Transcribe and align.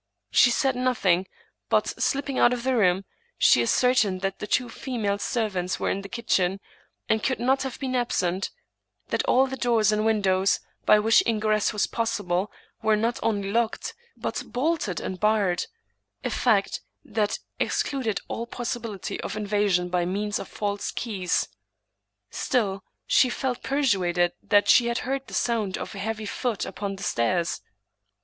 She 0.31 0.49
said 0.49 0.75
nothing, 0.75 1.27
but, 1.69 1.85
slipping 2.01 2.39
out 2.39 2.53
of 2.53 2.63
the 2.63 2.75
room, 2.75 3.05
she 3.37 3.61
ascertained 3.61 4.21
that 4.21 4.39
the 4.39 4.47
two 4.47 4.67
female 4.67 5.19
servants 5.19 5.79
were 5.79 5.91
in 5.91 6.01
the 6.01 6.09
kitchen, 6.09 6.59
and 7.07 7.21
could 7.21 7.39
not 7.39 7.61
have 7.61 7.79
been 7.79 7.95
ab 7.95 8.11
sent; 8.11 8.49
that 9.09 9.23
all 9.25 9.45
the 9.45 9.55
doors 9.57 9.91
and 9.91 10.03
windows, 10.03 10.59
by 10.87 10.97
which 10.97 11.21
ingress 11.27 11.71
was 11.71 11.85
possible, 11.85 12.51
were 12.81 12.95
not 12.95 13.19
only 13.21 13.51
locked, 13.51 13.93
but 14.17 14.41
bolted 14.47 14.99
and 14.99 15.19
barred— 15.19 15.67
a, 16.23 16.31
fact 16.31 16.81
which 17.05 17.37
excluded 17.59 18.21
all 18.27 18.47
possibility 18.47 19.21
of 19.21 19.37
invasion 19.37 19.87
by 19.87 20.03
means 20.03 20.39
of 20.39 20.47
false 20.47 20.89
keys. 20.89 21.47
Still 22.31 22.83
she 23.05 23.29
felt 23.29 23.61
persuaded 23.61 24.33
that 24.41 24.67
she 24.67 24.87
had 24.87 24.97
heard 25.05 25.27
the 25.27 25.35
sound 25.35 25.77
of 25.77 25.93
a 25.93 25.99
heavy 25.99 26.25
foot 26.25 26.65
upon 26.65 26.95
the 26.95 27.03
stairs. 27.03 27.61